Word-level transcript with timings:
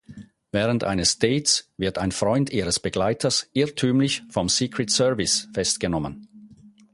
Während 0.51 0.83
eines 0.83 1.19
Dates 1.19 1.69
wird 1.77 1.99
ein 1.99 2.11
Freund 2.11 2.49
ihres 2.49 2.79
Begleiters 2.79 3.47
irrtümlich 3.53 4.23
vom 4.31 4.49
Secret 4.49 4.89
Service 4.89 5.47
festgenommen. 5.53 6.27